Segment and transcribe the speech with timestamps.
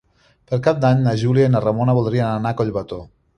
[0.53, 3.01] Per Cap d'Any na Júlia i na Ramona voldrien anar a Collbató.